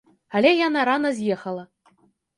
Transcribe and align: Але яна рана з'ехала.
Але 0.37 0.53
яна 0.67 0.85
рана 0.91 1.11
з'ехала. 1.19 1.63